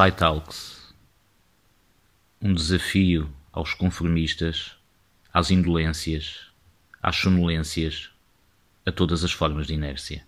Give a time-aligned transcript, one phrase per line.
[0.00, 0.94] Psytalks.
[2.40, 4.78] Um desafio aos conformistas,
[5.30, 6.50] às indolências,
[7.02, 8.10] às sonolências,
[8.86, 10.26] a todas as formas de inércia.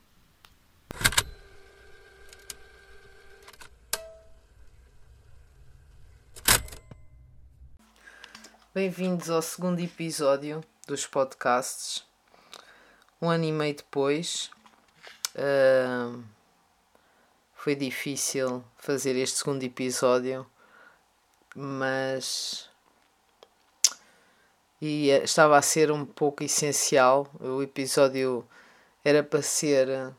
[8.75, 12.05] Bem-vindos ao segundo episódio dos podcasts.
[13.23, 14.51] Um ano e meio depois,
[15.35, 16.23] uh,
[17.63, 20.45] foi difícil fazer este segundo episódio,
[21.55, 22.69] mas
[24.81, 27.31] e eh, estava a ser um pouco essencial.
[27.39, 28.45] O episódio
[29.05, 30.13] era para ser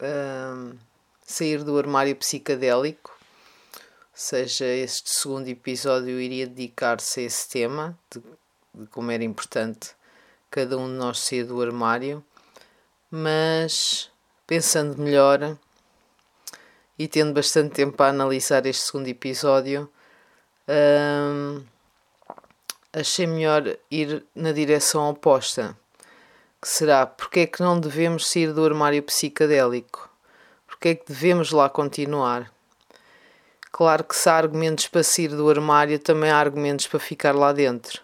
[0.00, 0.78] uh,
[1.26, 3.80] sair do armário psicadélico, ou
[4.14, 8.22] seja, este segundo episódio iria dedicar-se a esse tema de,
[8.72, 9.96] de como era importante
[10.48, 12.24] cada um de nós sair do armário,
[13.10, 14.08] mas
[14.46, 15.58] pensando melhor
[17.00, 19.90] e tendo bastante tempo para analisar este segundo episódio,
[20.68, 21.64] hum,
[22.92, 25.74] achei melhor ir na direção oposta.
[26.60, 30.10] Que será porque é que não devemos sair do armário psicadélico?
[30.66, 32.52] Porque é que devemos lá continuar?
[33.72, 37.50] Claro que se há argumentos para sair do armário, também há argumentos para ficar lá
[37.50, 38.02] dentro.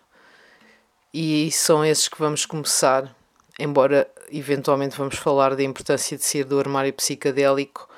[1.13, 3.15] E são esses que vamos começar,
[3.59, 7.95] embora eventualmente vamos falar da importância de sair do armário psicadélico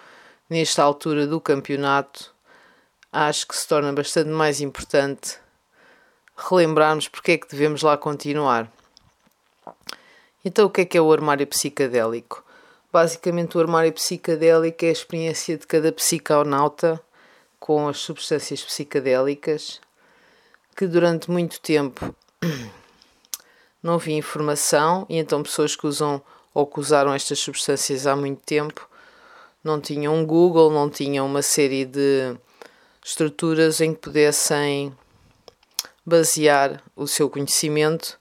[0.48, 2.34] nesta altura do campeonato,
[3.12, 5.38] acho que se torna bastante mais importante
[6.36, 8.70] relembrarmos porque é que devemos lá continuar.
[10.44, 12.44] Então, o que é que é o armário psicadélico?
[12.92, 17.00] Basicamente, o armário psicadélico é a experiência de cada psiconauta
[17.58, 19.80] com as substâncias psicadélicas
[20.76, 22.14] que durante muito tempo
[23.82, 26.22] não havia informação e então pessoas que usam
[26.54, 28.87] ou que usaram estas substâncias há muito tempo
[29.62, 32.36] não tinham um Google, não tinham uma série de
[33.04, 34.96] estruturas em que pudessem
[36.04, 38.18] basear o seu conhecimento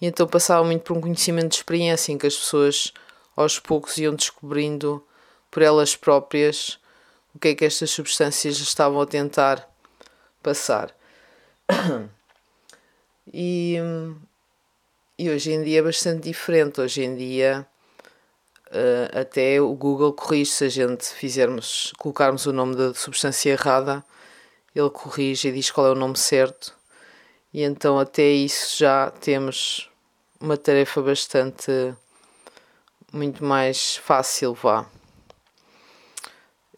[0.00, 2.92] e então passava muito por um conhecimento de experiência em que as pessoas
[3.36, 5.04] aos poucos iam descobrindo
[5.50, 6.78] por elas próprias
[7.34, 9.68] o que é que estas substâncias estavam a tentar
[10.42, 10.94] passar.
[13.32, 13.76] E,
[15.16, 16.80] e hoje em dia é bastante diferente.
[16.80, 17.64] Hoje em dia
[18.72, 24.02] Uh, até o Google corrige se a gente fizermos, colocarmos o nome da substância errada,
[24.74, 26.74] ele corrige e diz qual é o nome certo.
[27.52, 29.90] E então até isso já temos
[30.40, 31.94] uma tarefa bastante
[33.12, 34.86] muito mais fácil, vá.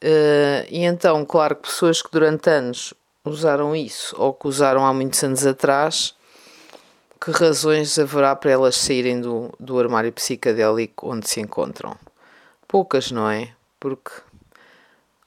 [0.02, 2.92] Uh, e então, claro que pessoas que durante anos
[3.24, 6.14] usaram isso ou que usaram há muitos anos atrás
[7.24, 11.96] que razões haverá para elas saírem do, do armário psicadélico onde se encontram?
[12.68, 13.54] Poucas, não é?
[13.80, 14.10] Porque,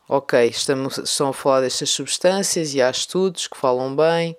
[0.08, 4.38] ok, estamos, estão a falar destas substâncias e há estudos que falam bem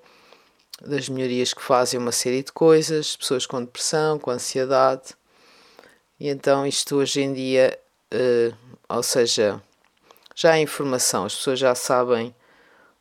[0.81, 5.17] das melhorias que fazem uma série de coisas, pessoas com depressão, com ansiedade,
[6.21, 7.77] e então isto hoje em dia,
[8.15, 8.57] uh,
[8.89, 9.61] ou seja,
[10.33, 12.33] já há informação, as pessoas já sabem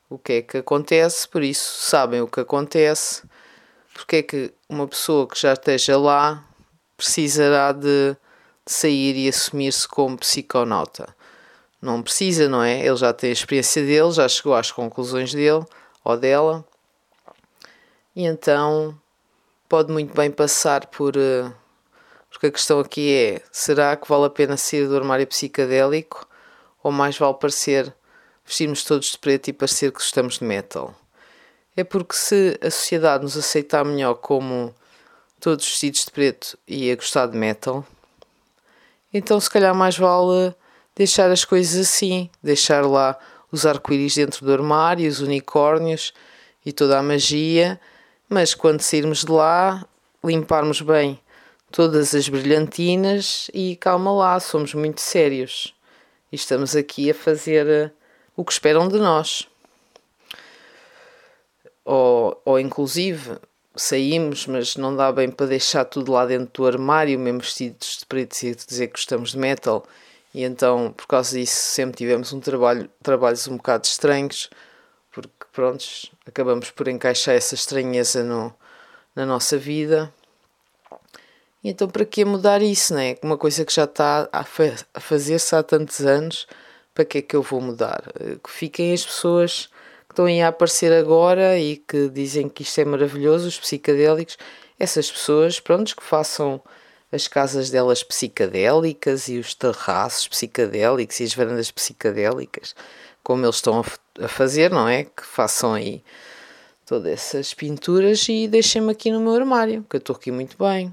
[0.10, 3.22] o que é que acontece, por isso sabem o que acontece
[3.98, 6.46] porque é que uma pessoa que já esteja lá
[6.96, 8.16] precisará de,
[8.64, 11.16] sair e assumir-se como psiconauta?
[11.82, 12.86] Não precisa, não é?
[12.86, 15.66] Ele já tem a experiência dele, já chegou às conclusões dele
[16.04, 16.64] ou dela,
[18.16, 18.96] e então
[19.68, 21.16] pode muito bem passar por.
[21.18, 21.52] Eh,
[22.30, 26.28] porque a questão aqui é: será que vale a pena sair do armário psicadélico
[26.84, 27.94] ou mais vale parecer
[28.46, 30.96] vestirmos todos de preto e parecer que estamos de metal?
[31.78, 34.74] É porque se a sociedade nos aceitar melhor como
[35.40, 37.86] todos vestidos de preto e a gostar de metal,
[39.14, 40.56] então se calhar mais vale
[40.96, 43.16] deixar as coisas assim, deixar lá
[43.52, 46.14] os arco-íris dentro do armário, os unicórnios
[46.66, 47.80] e toda a magia,
[48.28, 49.86] mas quando sairmos de lá,
[50.26, 51.20] limparmos bem
[51.72, 55.76] todas as brilhantinas e calma lá, somos muito sérios.
[56.32, 57.92] E estamos aqui a fazer eh,
[58.36, 59.48] o que esperam de nós
[61.88, 63.38] ou, ou inclusive
[63.74, 68.06] saímos, mas não dá bem para deixar tudo lá dentro do armário, mesmo vestidos de
[68.06, 69.86] preto e dizer que gostamos de metal.
[70.34, 74.50] E então, por causa disso, sempre tivemos um trabalho, trabalhos um bocado estranhos,
[75.12, 78.54] porque prontos, acabamos por encaixar essa estranheza no,
[79.16, 80.14] na nossa vida.
[81.64, 83.16] E então, para que mudar isso, né?
[83.24, 86.48] Uma coisa que já está a, fa a fazer-se há tantos anos,
[86.94, 88.04] para que é que eu vou mudar?
[88.44, 89.70] Que fiquem as pessoas
[90.18, 94.36] estão a aparecer agora e que dizem que isto é maravilhoso, os psicadélicos,
[94.80, 96.60] essas pessoas, pronto, que façam
[97.12, 102.76] as casas delas psicadélicas e os terraços psicadélicos e as varandas psicadélicas,
[103.24, 103.84] como eles estão
[104.20, 105.04] a fazer, não é?
[105.04, 106.04] Que façam aí
[106.86, 110.92] todas essas pinturas e deixem-me aqui no meu armário, que eu estou aqui muito bem.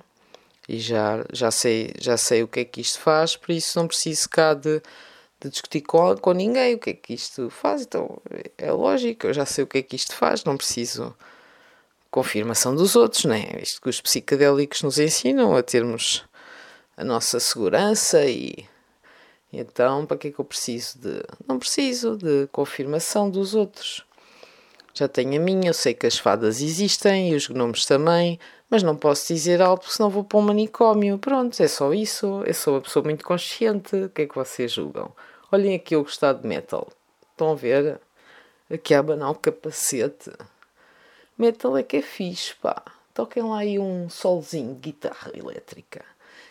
[0.69, 3.87] E já, já, sei, já sei o que é que isto faz, por isso não
[3.87, 4.83] preciso cá de,
[5.41, 7.83] de discutir com, com ninguém o que é que isto faz.
[7.83, 8.21] Então
[8.59, 11.15] é lógico, eu já sei o que é que isto faz, não preciso
[12.11, 13.45] confirmação dos outros, né?
[13.61, 16.25] Isto que os psicadélicos nos ensinam a termos
[16.97, 18.67] a nossa segurança e
[19.53, 21.23] então para que é que eu preciso de.
[21.47, 24.05] Não preciso de confirmação dos outros.
[24.95, 28.39] Já tenho a minha, eu sei que as fadas existem e os gnomos também,
[28.71, 31.19] mas não posso dizer algo senão vou para um manicômio.
[31.19, 32.45] Pronto, é só isso.
[32.47, 33.97] Eu sou uma pessoa muito consciente.
[33.97, 35.13] O que é que vocês julgam?
[35.51, 36.87] Olhem aqui o gostado de metal.
[37.33, 38.01] Estão a ver?
[38.73, 40.31] Aqui a abanar o capacete.
[41.37, 42.81] Metal é que é fixe, pá.
[43.13, 46.05] Toquem lá aí um solzinho de guitarra elétrica.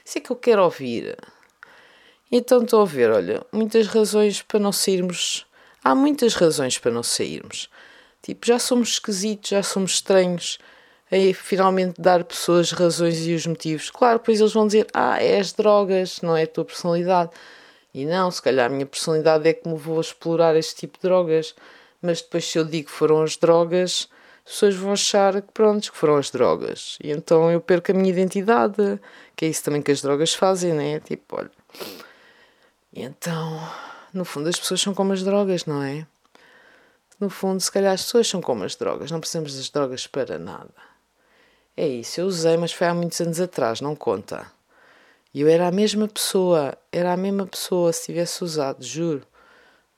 [0.03, 1.17] Isso é que eu quero ouvir.
[2.29, 5.45] Então estou a ver, olha, muitas razões para não sairmos.
[5.81, 7.69] Há muitas razões para não sairmos.
[8.23, 10.57] Tipo, já somos esquisitos, já somos estranhos.
[11.11, 13.91] Aí finalmente dar pessoas razões e os motivos.
[13.91, 17.31] Claro, depois eles vão dizer: Ah, é as drogas, não é a tua personalidade.
[17.93, 21.03] E não, se calhar a minha personalidade é que me vou explorar este tipo de
[21.03, 21.53] drogas.
[22.01, 24.09] Mas depois, se eu digo que foram as drogas,
[24.45, 26.97] as pessoas vão achar que pronto, que foram as drogas.
[27.03, 28.99] E então eu perco a minha identidade,
[29.35, 30.99] que é isso também que as drogas fazem, né?
[31.01, 31.51] Tipo, olha.
[32.93, 33.59] E então,
[34.13, 36.07] no fundo, as pessoas são como as drogas, não é?
[37.23, 40.37] No fundo, se calhar as pessoas são como as drogas, não precisamos das drogas para
[40.37, 40.73] nada.
[41.77, 44.45] É isso, eu usei, mas foi há muitos anos atrás, não conta.
[45.33, 49.25] E eu era a mesma pessoa, era a mesma pessoa se tivesse usado, juro.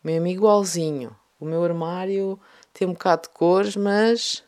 [0.04, 1.16] Mesmo igualzinho.
[1.40, 2.40] O meu armário
[2.72, 4.44] tem um bocado de cores, mas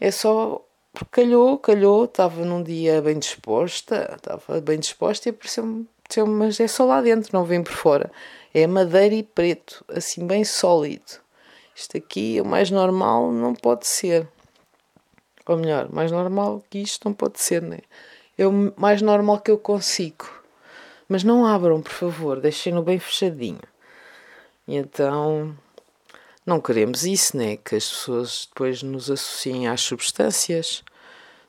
[0.00, 5.88] é só porque calhou, calhou, estava num dia bem disposta, estava bem disposta e apareceu-me,
[6.28, 8.12] mas é só lá dentro, não vem por fora.
[8.54, 11.28] É madeira e preto, assim bem sólido.
[11.74, 14.28] Isto aqui, o mais normal, não pode ser.
[15.46, 17.78] Ou melhor, mais normal que isto não pode ser, né?
[18.36, 20.28] É o mais normal que eu consigo.
[21.08, 23.60] Mas não abram, por favor, deixem-no bem fechadinho.
[24.66, 25.56] E então,
[26.46, 27.56] não queremos isso, né?
[27.56, 30.84] Que as pessoas depois nos associem às substâncias.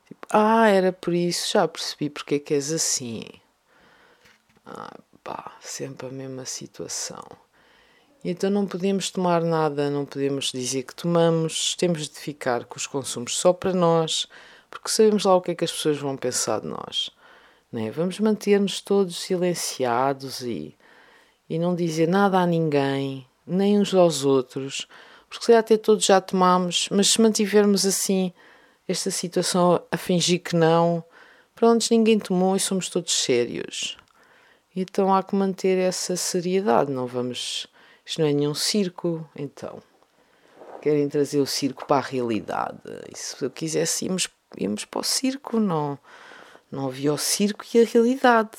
[0.08, 3.24] Tipo, ah, era por isso, já percebi porque é que és assim.
[4.66, 7.24] Ah, pá, sempre a mesma situação.
[8.24, 12.86] Então não podemos tomar nada, não podemos dizer que tomamos, temos de ficar com os
[12.86, 14.28] consumos só para nós,
[14.70, 17.10] porque sabemos lá o que é que as pessoas vão pensar de nós.
[17.72, 17.90] Né?
[17.90, 20.78] Vamos manter-nos todos silenciados e,
[21.50, 24.88] e não dizer nada a ninguém, nem uns aos outros,
[25.28, 28.32] porque se até todos já tomamos, mas se mantivermos assim
[28.88, 31.04] esta situação a fingir que não,
[31.56, 33.98] pronto, ninguém tomou e somos todos sérios.
[34.76, 37.68] Então há que manter essa seriedade, não vamos
[38.06, 39.82] isto não é nenhum circo, então.
[40.82, 42.80] Querem trazer o circo para a realidade.
[43.12, 44.28] E se eu quisesse, íamos,
[44.58, 45.98] íamos para o circo, não.
[46.72, 48.58] Não havia o circo e a realidade.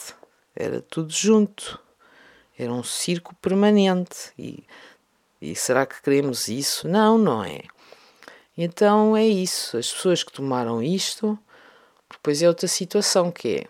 [0.55, 1.81] Era tudo junto.
[2.57, 4.33] Era um circo permanente.
[4.39, 4.65] E,
[5.41, 6.87] e será que queremos isso?
[6.87, 7.63] Não, não é.
[8.57, 9.77] Então é isso.
[9.77, 11.39] As pessoas que tomaram isto,
[12.11, 13.67] depois é outra situação que é.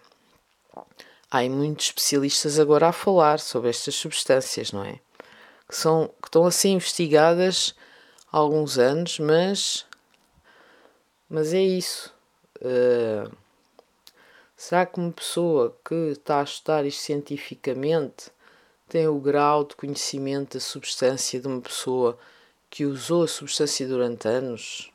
[1.31, 5.00] Há muitos especialistas agora a falar sobre estas substâncias, não é?
[5.73, 7.75] Que, são, que estão a ser investigadas
[8.31, 9.87] há alguns anos, mas,
[11.31, 12.14] mas é isso.
[12.61, 13.35] Uh,
[14.55, 18.31] será que uma pessoa que está a estudar isto cientificamente
[18.87, 22.19] tem o grau de conhecimento da substância de uma pessoa
[22.69, 24.93] que usou a substância durante anos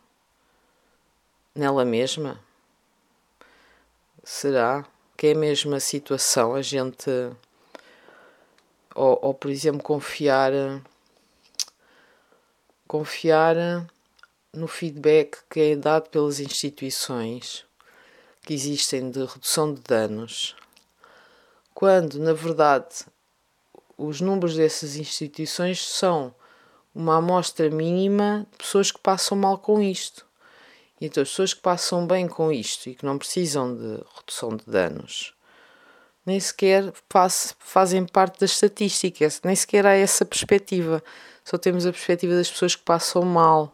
[1.56, 2.40] nela mesma?
[4.24, 4.86] Será
[5.18, 6.54] que é a mesma situação?
[6.54, 7.10] A gente
[8.98, 10.52] ou, ou por exemplo confiar
[12.88, 13.56] confiar
[14.52, 17.64] no feedback que é dado pelas instituições
[18.42, 20.56] que existem de redução de danos,
[21.76, 23.06] quando na verdade
[23.98, 26.34] os números dessas instituições são
[26.96, 30.26] uma amostra mínima de pessoas que passam mal com isto.
[31.00, 34.66] Então as pessoas que passam bem com isto e que não precisam de redução de
[34.66, 35.37] danos
[36.28, 41.02] nem sequer faz, fazem parte da estatística, nem sequer há essa perspectiva.
[41.46, 43.74] Só temos a perspectiva das pessoas que passam mal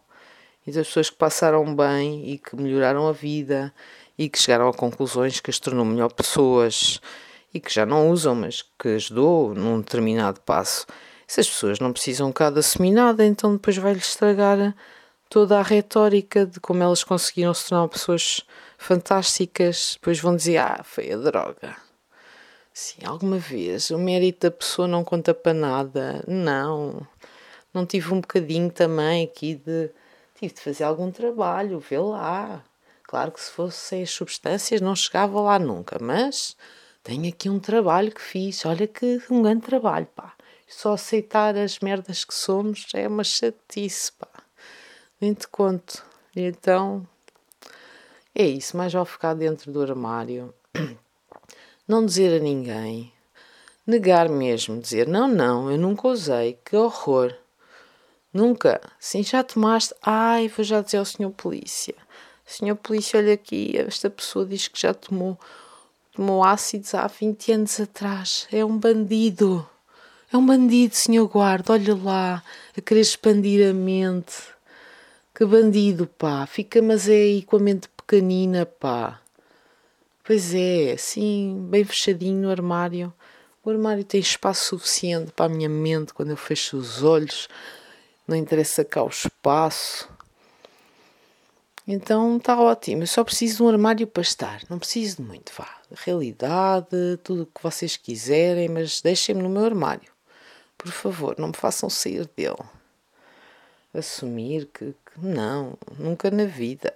[0.66, 3.74] e das pessoas que passaram bem e que melhoraram a vida
[4.16, 7.02] e que chegaram a conclusões que as tornou melhor pessoas
[7.52, 10.86] e que já não usam, mas que ajudou num determinado passo.
[11.28, 14.76] Essas pessoas não precisam cá de assumir nada, então depois vai-lhes estragar
[15.28, 18.42] toda a retórica de como elas conseguiram se tornar pessoas
[18.78, 19.94] fantásticas.
[19.96, 21.83] Depois vão dizer: Ah, foi a droga.
[22.74, 26.24] Sim, alguma vez o mérito da pessoa não conta para nada.
[26.28, 27.06] Não.
[27.74, 29.92] Não tive um bocadinho também aqui de.
[30.36, 32.64] Tive de fazer algum trabalho, vê lá.
[33.04, 36.58] Claro que se fossem as substâncias não chegava lá nunca, mas
[37.04, 38.66] tenho aqui um trabalho que fiz.
[38.66, 40.34] Olha que um grande trabalho, pá.
[40.68, 44.28] Só aceitar as merdas que somos é uma chatice, pá.
[45.22, 46.04] Nem te conto.
[46.36, 47.08] Então,
[48.34, 48.76] é isso.
[48.76, 50.54] Mais vale ficar dentro do armário.
[51.88, 53.12] Não dizer a ninguém.
[53.86, 54.80] Negar mesmo.
[54.80, 56.58] Dizer, não, não, eu nunca usei.
[56.64, 57.36] Que horror.
[58.34, 58.82] Nunca.
[59.00, 59.94] Sim, já tomaste.
[60.02, 61.96] Ai, vou já dizer ao senhor polícia.
[62.46, 65.40] Senhor polícia, olha aqui, esta pessoa diz que já tomou,
[66.14, 68.48] tomou ácidos há 20 anos atrás.
[68.52, 69.68] É um bandido.
[70.32, 72.44] É um bandido, senhor guarda, olha lá,
[72.78, 74.34] a querer expandir a mente.
[75.34, 76.46] Que bandido, pá.
[76.46, 79.23] Fica, mas é aí com a mente pequenina, pá.
[80.26, 83.14] Pois é, assim, bem fechadinho no armário.
[83.62, 87.50] O armário tem espaço suficiente para a minha mente quando eu fecho os olhos.
[88.26, 90.10] Não interessa cá o espaço.
[91.86, 93.04] Então está ótimo.
[93.04, 94.62] Eu só preciso de um armário para estar.
[94.70, 95.68] Não preciso de muito, vá.
[95.92, 100.10] Realidade, tudo o que vocês quiserem, mas deixem-me no meu armário.
[100.78, 102.64] Por favor, não me façam sair dele.
[103.94, 106.94] Assumir que, que não, nunca na vida.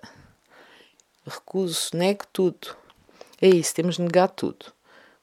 [1.25, 2.86] Recuso, nego tudo.
[3.41, 4.73] É isso, temos de negar tudo.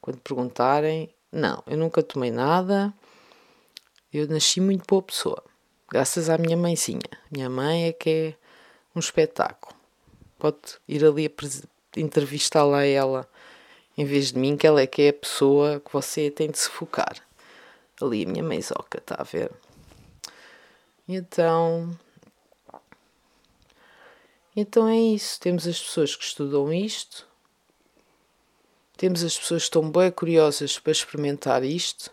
[0.00, 2.94] Quando perguntarem, não, eu nunca tomei nada.
[4.12, 5.42] Eu nasci muito boa pessoa.
[5.90, 7.00] Graças à minha mãezinha.
[7.30, 8.35] Minha mãe é que é
[8.94, 9.75] um espetáculo.
[10.38, 11.33] Pode ir ali
[11.97, 13.28] entrevistá-la a ela
[13.97, 16.59] em vez de mim, que ela é que é a pessoa que você tem de
[16.59, 17.16] se focar.
[18.00, 19.50] Ali a minha mãezoca, está a ver?
[21.09, 21.97] Então.
[24.56, 25.38] Então é isso.
[25.40, 27.26] Temos as pessoas que estudam isto,
[28.97, 32.11] temos as pessoas que estão bem curiosas para experimentar isto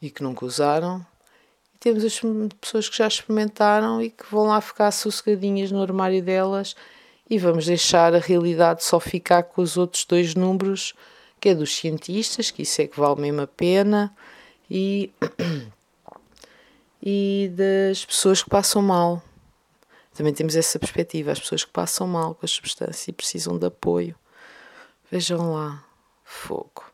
[0.00, 1.04] e que nunca usaram,
[1.84, 2.20] temos as
[2.60, 6.74] pessoas que já experimentaram e que vão lá ficar sossegadinhas no armário delas
[7.28, 10.94] e vamos deixar a realidade só ficar com os outros dois números,
[11.40, 14.14] que é dos cientistas, que isso é que vale mesmo a pena,
[14.70, 15.12] e,
[17.02, 19.22] e das pessoas que passam mal.
[20.14, 23.66] Também temos essa perspectiva, as pessoas que passam mal com a substância e precisam de
[23.66, 24.14] apoio.
[25.10, 25.84] Vejam lá,
[26.34, 26.84] fogo.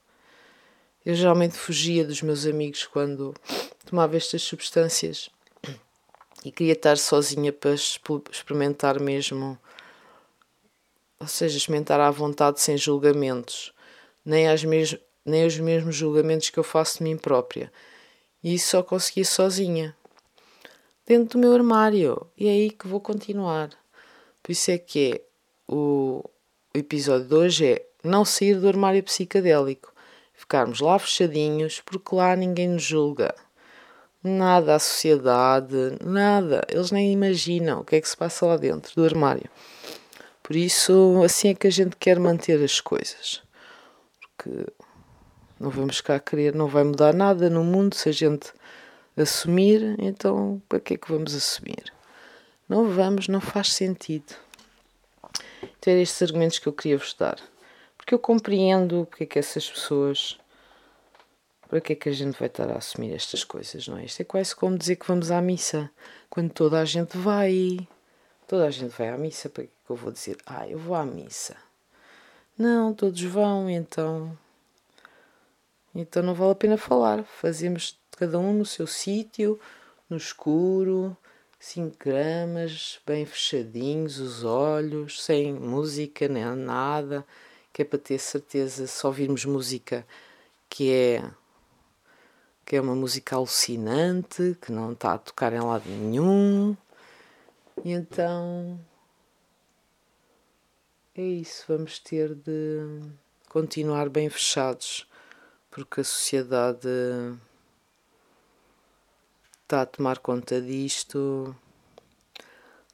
[1.04, 3.34] Eu geralmente fugia dos meus amigos quando
[3.86, 5.30] tomava estas substâncias
[6.44, 9.58] e queria estar sozinha para experimentar mesmo,
[11.18, 13.72] ou seja, experimentar à vontade sem julgamentos,
[14.24, 17.72] nem, as mes nem os mesmos julgamentos que eu faço de mim própria.
[18.42, 19.96] E isso só conseguia sozinha,
[21.06, 22.26] dentro do meu armário.
[22.36, 23.70] E é aí que vou continuar.
[24.42, 25.20] Por isso é que é,
[25.68, 26.24] o,
[26.74, 29.92] o episódio de hoje é não sair do armário psicadélico,
[30.34, 33.34] ficarmos lá fechadinhos, porque lá ninguém nos julga
[34.22, 36.62] nada à sociedade, nada.
[36.68, 39.48] Eles nem imaginam o que é que se passa lá dentro do armário.
[40.42, 43.42] Por isso, assim é que a gente quer manter as coisas.
[44.20, 44.66] Porque
[45.58, 48.52] não vamos cá querer, não vai mudar nada no mundo se a gente
[49.16, 51.92] assumir, então para que é que vamos assumir?
[52.68, 54.34] Não vamos, não faz sentido.
[55.62, 57.38] Então, estes argumentos que eu queria vos dar.
[58.00, 60.40] Porque eu compreendo porque é que essas pessoas
[61.68, 64.04] para que é que a gente vai estar a assumir estas coisas, não é?
[64.04, 65.88] Isto é quase como dizer que vamos à missa,
[66.28, 67.86] quando toda a gente vai.
[68.48, 70.96] Toda a gente vai à missa, para que, é eu vou dizer, ah, eu vou
[70.96, 71.56] à missa?
[72.58, 74.36] Não, todos vão, então.
[75.94, 77.22] Então não vale a pena falar.
[77.22, 79.60] Fazemos cada um no seu sítio,
[80.08, 81.16] no escuro,
[81.60, 87.24] 5 gramas, bem fechadinhos os olhos, sem música nem nada,
[87.72, 90.06] que é para ter certeza, se ouvirmos música
[90.68, 91.30] que é
[92.64, 96.76] que é uma música alucinante, que não está a tocar em lado nenhum.
[97.84, 98.78] E então
[101.16, 103.02] é isso, vamos ter de
[103.48, 105.04] continuar bem fechados,
[105.68, 106.86] porque a sociedade
[109.62, 111.54] está a tomar conta disto.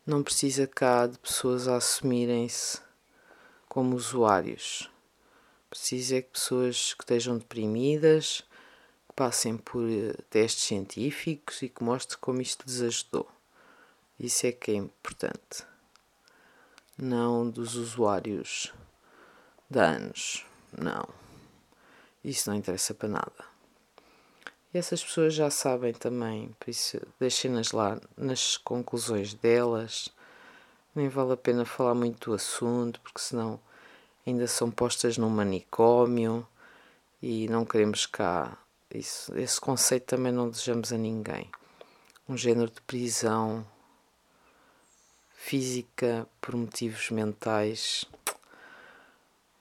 [0.07, 2.86] Não precisa cá de pessoas a assumirem-se
[3.77, 4.91] como usuários.
[5.69, 8.43] Precisa é que pessoas que estejam deprimidas
[9.15, 13.29] passem por eh, testes científicos e que mostrem como isto lhes ajudou.
[14.19, 15.63] Isso é que é importante.
[16.97, 18.73] Não dos usuários
[19.69, 20.47] de anos.
[20.73, 21.07] Não.
[22.25, 23.45] Isso não interessa para nada.
[24.73, 30.09] E essas pessoas já sabem também, por isso deixem-nas lá nas conclusões delas.
[30.95, 33.61] Nem vale a pena falar muito do assunto, porque senão
[34.27, 36.47] ainda são postas num manicômio
[37.23, 38.59] e não queremos cá
[38.97, 41.51] isso, esse conceito também não desejamos a ninguém.
[42.29, 43.67] um género de prisão
[45.35, 48.05] física por motivos mentais.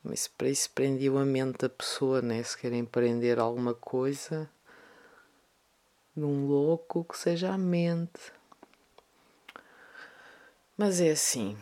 [0.04, 2.42] Mas para isso prendiu a mente da pessoa, né?
[2.44, 4.50] Se querem prender alguma coisa
[6.16, 8.32] de um louco, que seja a mente.
[10.78, 11.58] Mas é assim.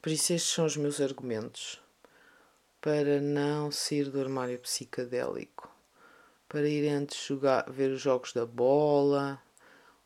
[0.00, 1.83] Por isso estes são os meus argumentos
[2.84, 5.74] para não sair do armário psicadélico,
[6.46, 9.40] para ir antes jogar, ver os jogos da bola,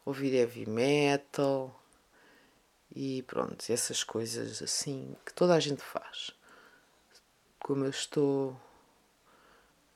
[0.06, 1.82] ouvir heavy metal
[2.94, 6.30] e pronto, essas coisas assim que toda a gente faz.
[7.58, 8.56] Como eu estou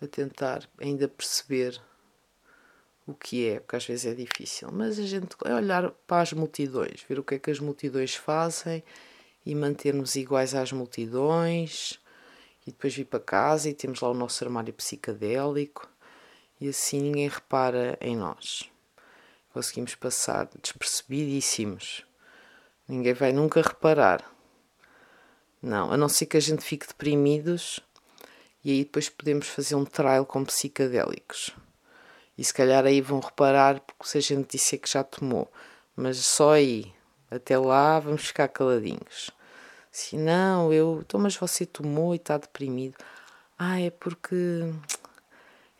[0.02, 1.80] a tentar ainda perceber
[3.06, 6.32] o que é, porque às vezes é difícil, mas a gente é olhar para as
[6.32, 8.82] multidões, ver o que é que as multidões fazem
[9.46, 12.01] e manter-nos iguais às multidões
[12.66, 15.88] e depois vir para casa e temos lá o nosso armário psicadélico
[16.60, 18.70] e assim ninguém repara em nós.
[19.52, 22.06] Conseguimos passar despercebidíssimos.
[22.88, 24.24] Ninguém vai nunca reparar.
[25.60, 27.80] Não, a não ser que a gente fique deprimidos
[28.64, 31.50] e aí depois podemos fazer um trial com psicadélicos.
[32.38, 35.52] E se calhar aí vão reparar porque se a gente disser que já tomou.
[35.94, 36.92] Mas só aí,
[37.30, 39.30] até lá, vamos ficar caladinhos.
[39.92, 41.00] Se não, eu.
[41.02, 42.96] Então, mas você tomou e está deprimido.
[43.58, 44.72] Ah, é porque.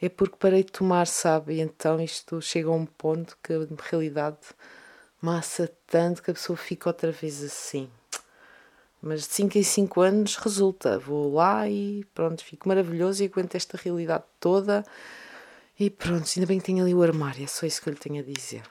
[0.00, 1.54] É porque parei de tomar, sabe?
[1.54, 4.38] E então isto chega a um ponto que, na realidade,
[5.20, 7.88] massa tanto que a pessoa fica outra vez assim.
[9.00, 10.98] Mas de 5 em 5 anos resulta.
[10.98, 14.84] Vou lá e pronto, fico maravilhoso e aguento esta realidade toda.
[15.78, 17.98] E pronto, ainda bem que tenho ali o armário, é só isso que eu lhe
[17.98, 18.62] tenho a dizer.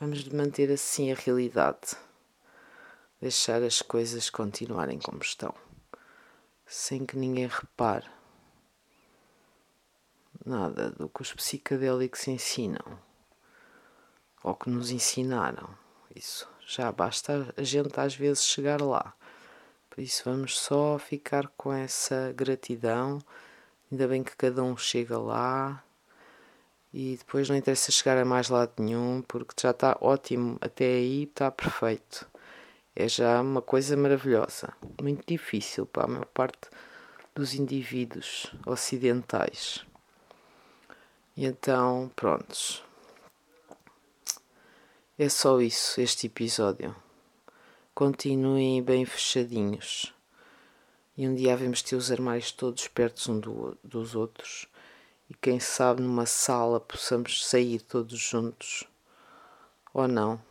[0.00, 1.96] Vamos manter assim a realidade.
[3.20, 5.54] Deixar as coisas continuarem como estão.
[6.66, 8.06] Sem que ninguém repare
[10.44, 12.98] nada do que os psicadélicos ensinam.
[14.42, 15.68] Ou que nos ensinaram.
[16.14, 16.48] Isso.
[16.66, 19.14] Já basta a gente às vezes chegar lá.
[19.90, 23.20] Por isso vamos só ficar com essa gratidão
[23.90, 25.82] Ainda bem que cada um chega lá
[26.92, 31.22] e depois não interessa chegar a mais lado nenhum porque já está ótimo, até aí
[31.22, 32.27] está perfeito.
[33.00, 36.68] É já uma coisa maravilhosa, muito difícil para a maior parte
[37.32, 39.86] dos indivíduos ocidentais.
[41.36, 42.82] E então, prontos.
[45.16, 46.92] É só isso, este episódio.
[47.94, 50.12] Continuem bem fechadinhos
[51.16, 54.66] e um dia vamos ter os armários todos perto um do, dos outros
[55.30, 58.82] e quem sabe numa sala possamos sair todos juntos
[59.94, 60.47] ou não,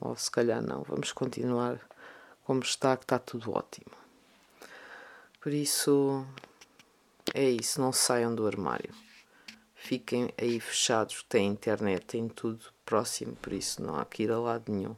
[0.00, 1.80] ou se calhar não, vamos continuar
[2.44, 3.92] como está, que está tudo ótimo.
[5.40, 6.26] Por isso
[7.34, 8.94] é isso, não saiam do armário.
[9.74, 14.38] Fiquem aí fechados, têm internet, têm tudo próximo, por isso não há que ir a
[14.38, 14.96] lado nenhum.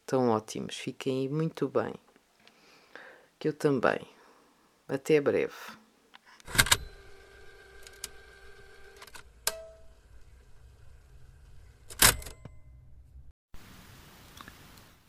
[0.00, 1.94] Estão ótimos, fiquem aí muito bem.
[3.38, 4.00] Que eu também.
[4.86, 5.54] Até breve.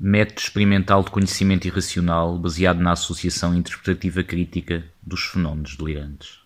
[0.04, 6.40] Método experimental de conhecimento irracional baseado na associação interpretativa crítica dos fenómenos delirantes.